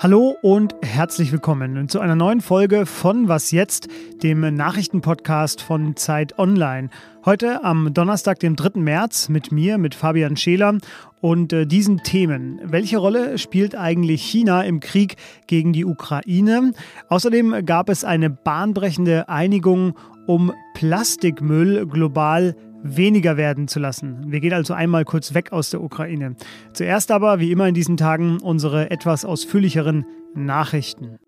[0.00, 3.88] Hallo und herzlich willkommen zu einer neuen Folge von Was jetzt,
[4.22, 6.90] dem Nachrichtenpodcast von Zeit Online.
[7.24, 8.78] Heute am Donnerstag, dem 3.
[8.78, 10.78] März, mit mir, mit Fabian Scheler
[11.20, 12.60] und äh, diesen Themen.
[12.62, 15.16] Welche Rolle spielt eigentlich China im Krieg
[15.48, 16.74] gegen die Ukraine?
[17.08, 19.94] Außerdem gab es eine bahnbrechende Einigung,
[20.28, 24.30] um Plastikmüll global weniger werden zu lassen.
[24.30, 26.36] Wir gehen also einmal kurz weg aus der Ukraine.
[26.72, 31.18] Zuerst aber, wie immer in diesen Tagen, unsere etwas ausführlicheren Nachrichten.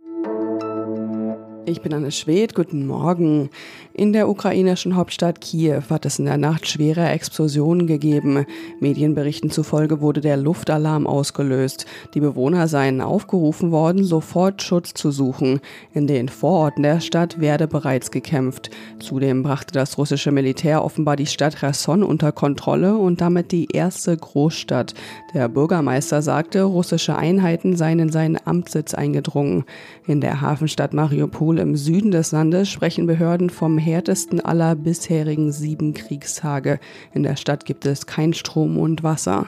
[1.71, 3.49] Ich bin Anne Schwed, guten Morgen.
[3.95, 8.45] In der ukrainischen Hauptstadt Kiew hat es in der Nacht schwere Explosionen gegeben.
[8.81, 11.87] Medienberichten zufolge wurde der Luftalarm ausgelöst.
[12.15, 15.61] Die Bewohner seien aufgerufen worden, sofort Schutz zu suchen.
[15.93, 18.71] In den Vororten der Stadt werde bereits gekämpft.
[18.99, 24.17] Zudem brachte das russische Militär offenbar die Stadt Rasson unter Kontrolle und damit die erste
[24.17, 24.95] Großstadt.
[25.35, 29.65] Der Bürgermeister sagte, russische Einheiten seien in seinen Amtssitz eingedrungen.
[30.09, 35.95] In der Hafenstadt Mariupol im Süden des Landes sprechen Behörden vom härtesten aller bisherigen sieben
[35.95, 36.81] Kriegstage.
[37.15, 39.47] In der Stadt gibt es kein Strom und Wasser.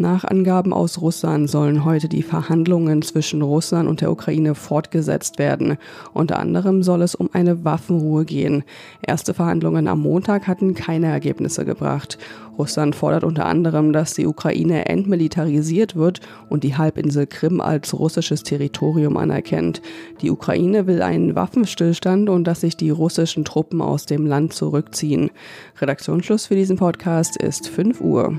[0.00, 5.76] Nach Angaben aus Russland sollen heute die Verhandlungen zwischen Russland und der Ukraine fortgesetzt werden.
[6.14, 8.62] Unter anderem soll es um eine Waffenruhe gehen.
[9.04, 12.16] Erste Verhandlungen am Montag hatten keine Ergebnisse gebracht.
[12.56, 18.44] Russland fordert unter anderem, dass die Ukraine entmilitarisiert wird und die Halbinsel Krim als russisches
[18.44, 19.82] Territorium anerkennt.
[20.22, 25.30] Die Ukraine will einen Waffenstillstand und dass sich die russischen Truppen aus dem Land zurückziehen.
[25.80, 28.38] Redaktionsschluss für diesen Podcast ist 5 Uhr.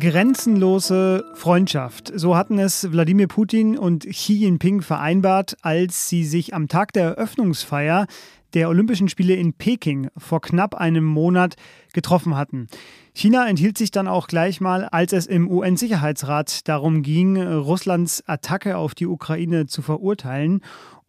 [0.00, 2.12] Grenzenlose Freundschaft.
[2.14, 7.04] So hatten es Wladimir Putin und Xi Jinping vereinbart, als sie sich am Tag der
[7.16, 8.06] Eröffnungsfeier
[8.54, 11.56] der Olympischen Spiele in Peking vor knapp einem Monat
[11.92, 12.68] getroffen hatten.
[13.12, 18.76] China enthielt sich dann auch gleich mal, als es im UN-Sicherheitsrat darum ging, Russlands Attacke
[18.76, 20.60] auf die Ukraine zu verurteilen.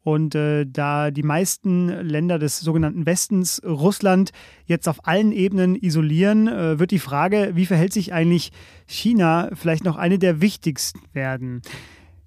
[0.10, 4.32] Und äh, da die meisten Länder des sogenannten Westens Russland
[4.66, 8.52] jetzt auf allen Ebenen isolieren, äh, wird die Frage, wie verhält sich eigentlich
[8.88, 11.62] China, vielleicht noch eine der wichtigsten werden.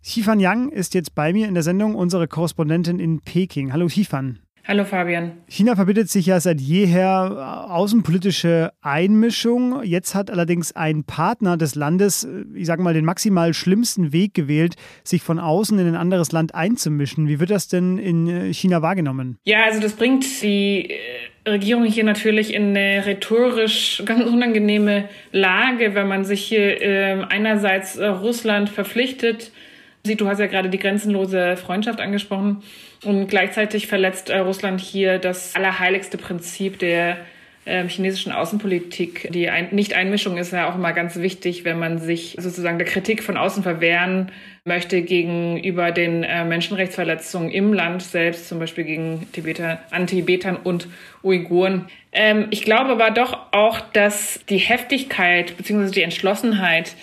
[0.01, 3.73] Xifan Yang ist jetzt bei mir in der Sendung, unsere Korrespondentin in Peking.
[3.73, 4.39] Hallo Xifan.
[4.65, 5.33] Hallo Fabian.
[5.49, 9.83] China verbietet sich ja seit jeher außenpolitische Einmischung.
[9.83, 14.77] Jetzt hat allerdings ein Partner des Landes, ich sage mal, den maximal schlimmsten Weg gewählt,
[15.03, 17.27] sich von außen in ein anderes Land einzumischen.
[17.27, 19.37] Wie wird das denn in China wahrgenommen?
[19.45, 25.97] Ja, also das bringt die äh, Regierung hier natürlich in eine rhetorisch ganz unangenehme Lage,
[25.97, 29.51] wenn man sich hier äh, einerseits äh, Russland verpflichtet,
[30.05, 32.63] du hast ja gerade die grenzenlose Freundschaft angesprochen
[33.05, 37.19] und gleichzeitig verletzt äh, Russland hier das allerheiligste Prinzip der
[37.65, 39.29] äh, chinesischen Außenpolitik.
[39.31, 43.23] Die Ein Nicht-Einmischung ist ja auch immer ganz wichtig, wenn man sich sozusagen der Kritik
[43.23, 44.33] von außen verwehren
[44.65, 50.89] möchte gegenüber den äh, Menschenrechtsverletzungen im Land selbst, zum Beispiel gegen Tibeter, an Tibetern und
[51.23, 51.87] Uiguren.
[52.11, 55.93] Ähm, ich glaube aber doch auch, dass die Heftigkeit bzw.
[55.93, 56.97] die Entschlossenheit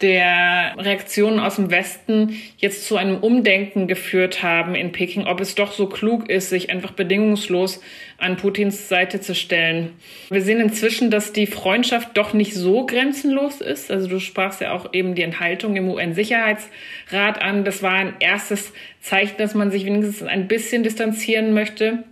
[0.00, 5.54] der Reaktionen aus dem Westen jetzt zu einem Umdenken geführt haben in Peking, ob es
[5.54, 7.80] doch so klug ist, sich einfach bedingungslos
[8.18, 9.92] an Putins Seite zu stellen.
[10.30, 13.90] Wir sehen inzwischen, dass die Freundschaft doch nicht so grenzenlos ist.
[13.90, 17.64] Also du sprachst ja auch eben die Enthaltung im UN-Sicherheitsrat an.
[17.64, 22.04] Das war ein erstes Zeichen, dass man sich wenigstens ein bisschen distanzieren möchte.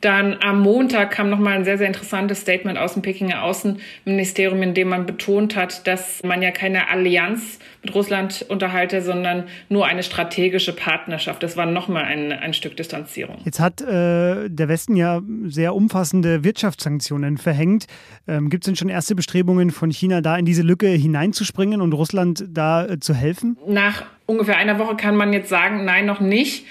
[0.00, 4.72] Dann am Montag kam nochmal ein sehr, sehr interessantes Statement aus dem Pekinger Außenministerium, in
[4.72, 10.02] dem man betont hat, dass man ja keine Allianz mit Russland unterhalte, sondern nur eine
[10.02, 11.42] strategische Partnerschaft.
[11.42, 13.36] Das war nochmal ein, ein Stück Distanzierung.
[13.44, 17.86] Jetzt hat äh, der Westen ja sehr umfassende Wirtschaftssanktionen verhängt.
[18.26, 21.92] Ähm, Gibt es denn schon erste Bestrebungen von China, da in diese Lücke hineinzuspringen und
[21.92, 23.58] Russland da äh, zu helfen?
[23.66, 26.64] Nach ungefähr einer Woche kann man jetzt sagen, nein, noch nicht.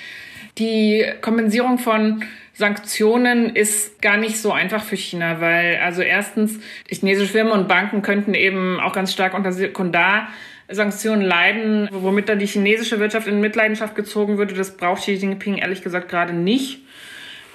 [0.58, 2.24] Die Kompensierung von
[2.60, 6.60] Sanktionen ist gar nicht so einfach für China, weil also erstens
[6.90, 12.48] chinesische Firmen und Banken könnten eben auch ganz stark unter Sekundarsanktionen leiden, womit dann die
[12.48, 14.56] chinesische Wirtschaft in Mitleidenschaft gezogen würde.
[14.56, 16.82] Das braucht Xi Jinping ehrlich gesagt gerade nicht.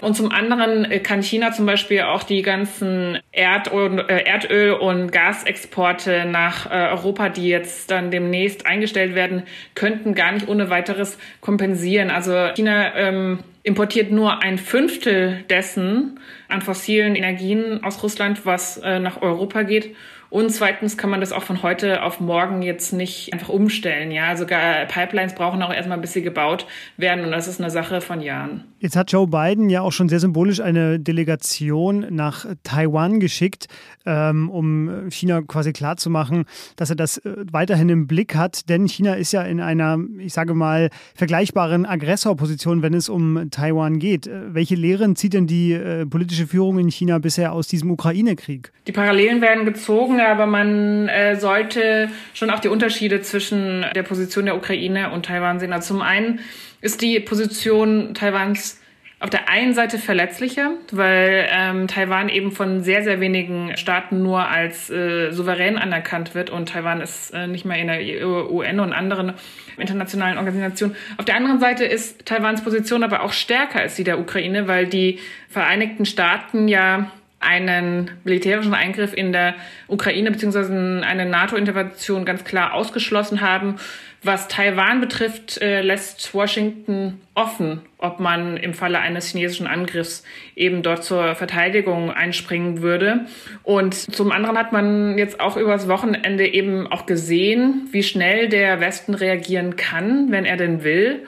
[0.01, 6.25] Und zum anderen äh, kann China zum Beispiel auch die ganzen äh, Erdöl- und Gasexporte
[6.25, 9.43] nach äh, Europa, die jetzt dann demnächst eingestellt werden,
[9.75, 12.09] könnten gar nicht ohne weiteres kompensieren.
[12.09, 18.99] Also China ähm, importiert nur ein Fünftel dessen an fossilen Energien aus Russland, was äh,
[18.99, 19.95] nach Europa geht.
[20.35, 24.11] Und zweitens kann man das auch von heute auf morgen jetzt nicht einfach umstellen.
[24.11, 27.25] Ja, sogar Pipelines brauchen auch erstmal, bis sie gebaut werden.
[27.25, 28.65] Und das ist eine Sache von Jahren.
[28.81, 33.69] Jetzt hat Joe Biden ja auch schon sehr symbolisch eine Delegation nach Taiwan geschickt,
[34.07, 38.69] ähm, um China quasi klarzumachen, dass er das äh, weiterhin im Blick hat.
[38.69, 44.01] Denn China ist ja in einer, ich sage mal, vergleichbaren Aggressorposition, wenn es um Taiwan
[44.01, 44.27] geht.
[44.27, 48.73] Äh, welche Lehren zieht denn die politische Führung in China bisher aus diesem Ukraine-Krieg?
[48.87, 54.47] Die Parallelen werden gezogen aber man äh, sollte schon auch die Unterschiede zwischen der Position
[54.47, 55.73] der Ukraine und Taiwan sehen.
[55.73, 56.41] Also zum einen
[56.81, 58.81] ist die Position Taiwans
[59.25, 64.51] auf der einen Seite verletzlicher, weil ähm, Taiwan eben von sehr, sehr wenigen Staaten nur
[64.51, 68.93] als äh, souverän anerkannt wird und Taiwan ist äh, nicht mehr in der UN und
[68.93, 69.33] anderen
[69.79, 70.95] internationalen Organisationen.
[71.17, 74.87] Auf der anderen Seite ist Taiwans Position aber auch stärker als die der Ukraine, weil
[74.87, 75.19] die
[75.49, 77.11] Vereinigten Staaten ja
[77.41, 79.55] einen militärischen Eingriff in der
[79.89, 81.03] Ukraine bzw.
[81.03, 83.77] eine NATO-Intervention ganz klar ausgeschlossen haben.
[84.25, 90.25] Was Taiwan betrifft, äh, lässt Washington offen, ob man im Falle eines chinesischen Angriffs
[90.57, 93.27] eben dort zur Verteidigung einspringen würde.
[93.63, 98.81] Und zum anderen hat man jetzt auch übers Wochenende eben auch gesehen, wie schnell der
[98.81, 101.27] Westen reagieren kann, wenn er denn will.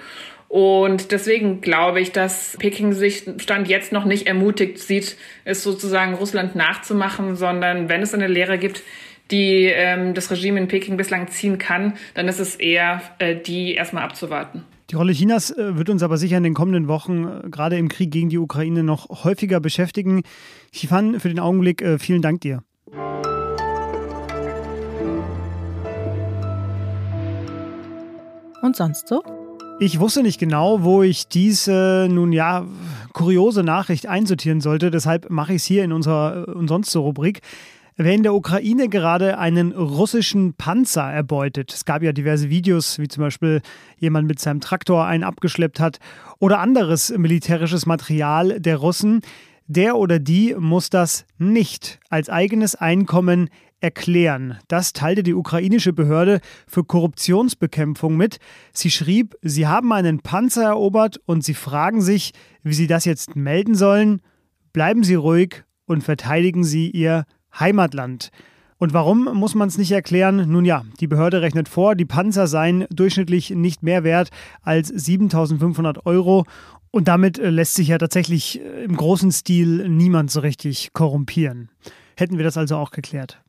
[0.49, 6.15] Und deswegen glaube ich, dass Peking sich Stand jetzt noch nicht ermutigt sieht, es sozusagen
[6.15, 8.83] Russland nachzumachen, sondern wenn es eine Lehre gibt,
[9.31, 13.75] die ähm, das Regime in Peking bislang ziehen kann, dann ist es eher äh, die
[13.75, 14.65] erstmal abzuwarten.
[14.91, 17.89] Die Rolle Chinas äh, wird uns aber sicher in den kommenden Wochen, äh, gerade im
[17.89, 20.23] Krieg gegen die Ukraine, noch häufiger beschäftigen.
[20.73, 22.63] Chifan, für den Augenblick äh, vielen Dank dir.
[28.63, 29.23] Und sonst so?
[29.79, 32.65] Ich wusste nicht genau, wo ich diese nun ja
[33.13, 34.91] kuriose Nachricht einsortieren sollte.
[34.91, 37.41] Deshalb mache ich es hier in unserer und sonst so Rubrik.
[37.99, 43.09] Wer in der Ukraine gerade einen russischen Panzer erbeutet, es gab ja diverse Videos, wie
[43.09, 43.63] zum Beispiel
[43.97, 45.99] jemand mit seinem Traktor einen abgeschleppt hat,
[46.39, 49.23] oder anderes militärisches Material der Russen,
[49.67, 53.49] der oder die muss das nicht als eigenes Einkommen
[53.81, 54.59] erklären.
[54.69, 58.41] Das teilte die ukrainische Behörde für Korruptionsbekämpfung mit.
[58.75, 62.33] Sie schrieb, sie haben einen Panzer erobert und sie fragen sich,
[62.63, 64.21] wie sie das jetzt melden sollen.
[64.75, 67.25] Bleiben Sie ruhig und verteidigen Sie Ihr
[67.59, 68.31] Heimatland.
[68.79, 70.51] Und warum muss man es nicht erklären?
[70.51, 74.31] Nun ja, die Behörde rechnet vor, die Panzer seien durchschnittlich nicht mehr wert
[74.63, 76.45] als 7500 Euro.
[76.91, 81.71] Und damit äh, lässt sich ja tatsächlich äh, im großen Stil niemand so richtig korrumpieren
[82.17, 83.41] hätten wir das also auch geklärt.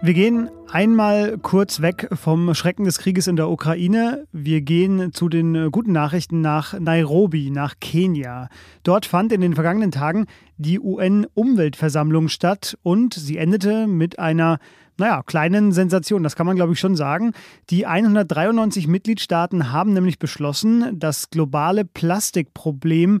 [0.00, 4.26] Wir gehen einmal kurz weg vom Schrecken des Krieges in der Ukraine.
[4.32, 8.48] Wir gehen zu den guten Nachrichten nach Nairobi, nach Kenia.
[8.82, 10.26] Dort fand in den vergangenen Tagen
[10.56, 14.58] die UN-Umweltversammlung statt und sie endete mit einer
[15.00, 17.32] naja, kleinen Sensation, das kann man glaube ich schon sagen.
[17.70, 23.20] Die 193 Mitgliedstaaten haben nämlich beschlossen, das globale Plastikproblem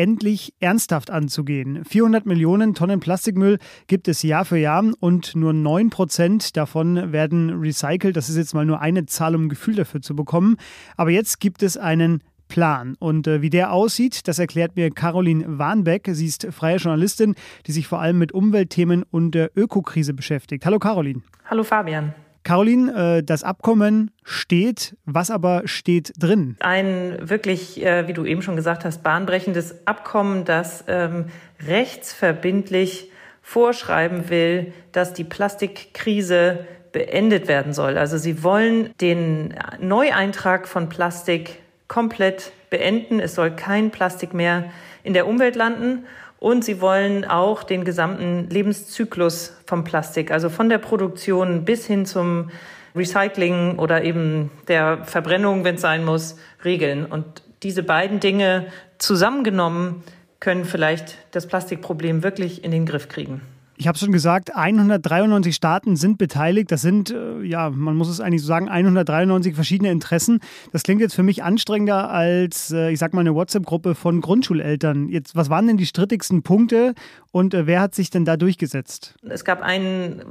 [0.00, 1.84] endlich ernsthaft anzugehen.
[1.84, 7.60] 400 Millionen Tonnen Plastikmüll gibt es Jahr für Jahr und nur 9 Prozent davon werden
[7.60, 8.16] recycelt.
[8.16, 10.56] Das ist jetzt mal nur eine Zahl, um ein Gefühl dafür zu bekommen.
[10.96, 12.96] Aber jetzt gibt es einen Plan.
[12.98, 16.08] Und äh, wie der aussieht, das erklärt mir Caroline Warnbeck.
[16.12, 17.34] Sie ist freie Journalistin,
[17.66, 20.64] die sich vor allem mit Umweltthemen und der Ökokrise beschäftigt.
[20.64, 21.20] Hallo Caroline.
[21.44, 22.14] Hallo Fabian.
[22.42, 26.56] Caroline, äh, das Abkommen steht, was aber steht drin?
[26.60, 31.26] Ein wirklich, äh, wie du eben schon gesagt hast, bahnbrechendes Abkommen, das ähm,
[31.66, 33.10] rechtsverbindlich
[33.42, 37.98] vorschreiben will, dass die Plastikkrise beendet werden soll.
[37.98, 43.20] Also sie wollen den Neueintrag von Plastik komplett beenden.
[43.20, 44.70] Es soll kein Plastik mehr
[45.02, 46.04] in der Umwelt landen.
[46.40, 52.06] Und sie wollen auch den gesamten Lebenszyklus vom Plastik, also von der Produktion bis hin
[52.06, 52.50] zum
[52.96, 57.04] Recycling oder eben der Verbrennung, wenn es sein muss, regeln.
[57.04, 58.66] Und diese beiden Dinge
[58.98, 60.02] zusammengenommen
[60.40, 63.42] können vielleicht das Plastikproblem wirklich in den Griff kriegen.
[63.80, 66.70] Ich habe schon gesagt, 193 Staaten sind beteiligt.
[66.70, 70.40] Das sind, äh, ja, man muss es eigentlich so sagen, 193 verschiedene Interessen.
[70.70, 75.08] Das klingt jetzt für mich anstrengender als, äh, ich sag mal, eine WhatsApp-Gruppe von Grundschuleltern.
[75.08, 76.92] Jetzt, was waren denn die strittigsten Punkte
[77.32, 79.14] und äh, wer hat sich denn da durchgesetzt?
[79.26, 80.24] Es gab einen,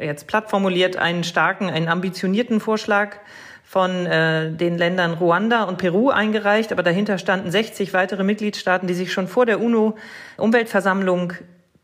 [0.00, 3.18] jetzt platt formuliert, einen starken, einen ambitionierten Vorschlag
[3.62, 8.94] von äh, den Ländern Ruanda und Peru eingereicht, aber dahinter standen 60 weitere Mitgliedstaaten, die
[8.94, 11.34] sich schon vor der UNO-Umweltversammlung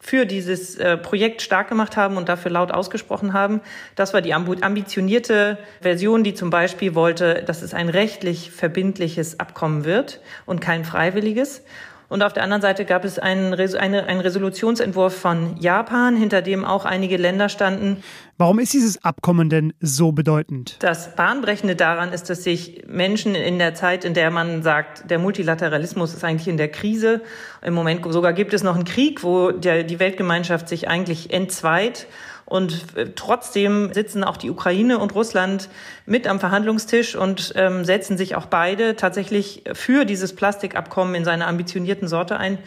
[0.01, 3.61] für dieses äh, Projekt stark gemacht haben und dafür laut ausgesprochen haben.
[3.97, 9.85] Das war die ambitionierte Version, die zum Beispiel wollte, dass es ein rechtlich verbindliches Abkommen
[9.85, 11.63] wird und kein freiwilliges.
[12.09, 16.65] Und auf der anderen Seite gab es einen, eine, einen Resolutionsentwurf von Japan, hinter dem
[16.65, 18.03] auch einige Länder standen.
[18.39, 20.77] Warum ist dieses Abkommen denn so bedeutend?
[20.79, 25.19] Das Bahnbrechende daran ist, dass sich Menschen in der Zeit, in der man sagt, der
[25.19, 27.21] Multilateralismus ist eigentlich in der Krise,
[27.61, 32.07] im Moment sogar gibt es noch einen Krieg, wo der, die Weltgemeinschaft sich eigentlich entzweit
[32.49, 35.69] und äh, trotzdem sitzen auch die Ukraine und Russland
[36.07, 41.47] mit am Verhandlungstisch und ähm, setzen sich auch beide tatsächlich für dieses Plastikabkommen in seiner
[41.47, 42.59] ambitionierten Sorte ein.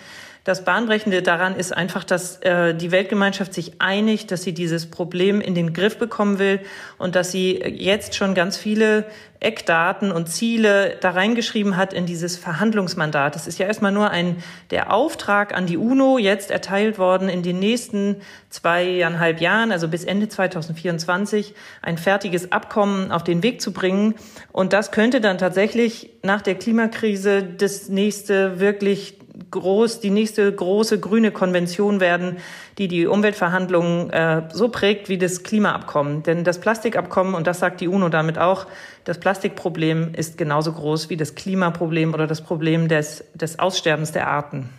[0.43, 5.39] Das Bahnbrechende daran ist einfach, dass äh, die Weltgemeinschaft sich einigt, dass sie dieses Problem
[5.39, 6.61] in den Griff bekommen will
[6.97, 9.05] und dass sie jetzt schon ganz viele
[9.39, 13.35] Eckdaten und Ziele da reingeschrieben hat in dieses Verhandlungsmandat.
[13.35, 14.37] Das ist ja erstmal nur ein,
[14.71, 18.17] der Auftrag an die UNO jetzt erteilt worden, in den nächsten
[18.49, 24.15] zweieinhalb Jahren, also bis Ende 2024, ein fertiges Abkommen auf den Weg zu bringen.
[24.51, 29.20] Und das könnte dann tatsächlich nach der Klimakrise das nächste wirklich
[29.51, 32.37] groß, die nächste große grüne Konvention werden,
[32.77, 36.23] die die Umweltverhandlungen äh, so prägt wie das Klimaabkommen.
[36.23, 38.65] Denn das Plastikabkommen, und das sagt die UNO damit auch,
[39.03, 44.27] das Plastikproblem ist genauso groß wie das Klimaproblem oder das Problem des, des Aussterbens der
[44.27, 44.69] Arten.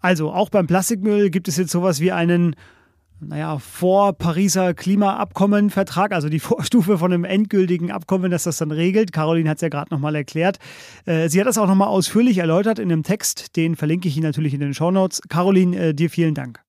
[0.00, 2.56] Also auch beim Plastikmüll gibt es jetzt sowas wie einen
[3.20, 9.12] naja, vor Pariser Klimaabkommen-Vertrag, also die Vorstufe von einem endgültigen Abkommen, das das dann regelt.
[9.12, 10.58] Caroline hat es ja gerade nochmal erklärt.
[11.04, 14.26] Äh, sie hat das auch nochmal ausführlich erläutert in einem Text, den verlinke ich Ihnen
[14.26, 15.22] natürlich in den Shownotes.
[15.28, 16.60] Caroline, äh, dir vielen Dank.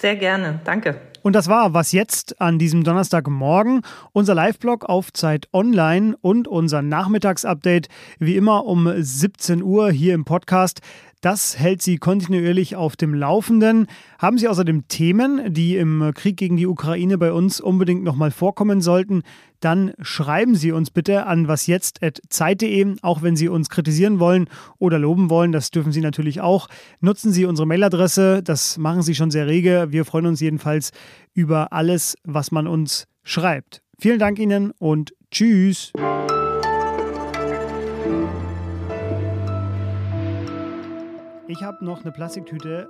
[0.00, 1.00] Sehr gerne, danke.
[1.22, 3.80] Und das war was jetzt an diesem Donnerstagmorgen.
[4.12, 10.26] Unser Live-Blog auf Zeit Online und unser Nachmittagsupdate wie immer um 17 Uhr hier im
[10.26, 10.80] Podcast.
[11.24, 13.86] Das hält Sie kontinuierlich auf dem Laufenden.
[14.18, 18.82] Haben Sie außerdem Themen, die im Krieg gegen die Ukraine bei uns unbedingt nochmal vorkommen
[18.82, 19.22] sollten,
[19.60, 25.30] dann schreiben Sie uns bitte an wasjetzt.zeit.de, auch wenn Sie uns kritisieren wollen oder loben
[25.30, 25.50] wollen.
[25.50, 26.68] Das dürfen Sie natürlich auch.
[27.00, 29.86] Nutzen Sie unsere Mailadresse, das machen Sie schon sehr rege.
[29.88, 30.90] Wir freuen uns jedenfalls
[31.32, 33.80] über alles, was man uns schreibt.
[33.98, 35.90] Vielen Dank Ihnen und tschüss.
[41.46, 42.88] Ich habe noch eine Plastiktüte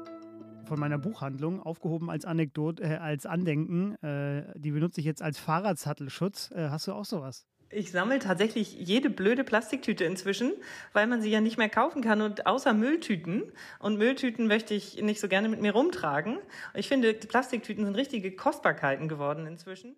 [0.65, 3.97] von meiner Buchhandlung aufgehoben als Anekdote, äh, als Andenken.
[3.97, 6.53] Äh, die benutze ich jetzt als Fahrradsattelschutz.
[6.53, 7.49] Äh, hast du auch sowas?
[7.71, 10.53] Ich sammle tatsächlich jede blöde Plastiktüte inzwischen,
[10.93, 13.51] weil man sie ja nicht mehr kaufen kann und außer Mülltüten.
[13.81, 16.39] Und Mülltüten möchte ich nicht so gerne mit mir rumtragen.
[16.75, 19.97] Ich finde, Plastiktüten sind richtige Kostbarkeiten geworden inzwischen.